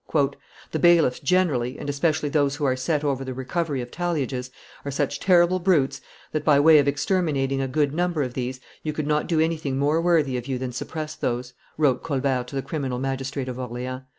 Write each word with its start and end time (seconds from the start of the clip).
"The 0.71 0.79
bailiffs 0.79 1.19
generally, 1.19 1.77
and 1.77 1.87
especially 1.87 2.29
those 2.29 2.55
who 2.55 2.65
are 2.65 2.75
set 2.75 3.03
over 3.03 3.23
the 3.23 3.35
recovery 3.35 3.81
of 3.83 3.91
talliages, 3.91 4.49
are 4.83 4.89
such 4.89 5.19
terrible 5.19 5.59
brutes 5.59 6.01
that, 6.31 6.43
by 6.43 6.59
way 6.59 6.79
of 6.79 6.87
exterminating 6.87 7.61
a 7.61 7.67
good 7.67 7.93
number 7.93 8.23
of 8.23 8.33
these, 8.33 8.59
you 8.81 8.93
could 8.93 9.05
not 9.05 9.27
do 9.27 9.39
anything 9.39 9.77
more 9.77 10.01
worthy 10.01 10.37
of 10.37 10.47
you 10.47 10.57
than 10.57 10.71
suppress 10.71 11.13
those," 11.13 11.53
wrote 11.77 12.01
Colbert 12.01 12.45
to 12.45 12.55
the 12.55 12.63
criminal 12.63 12.97
magistrate 12.97 13.47
of 13.47 13.59
Orleans. 13.59 14.01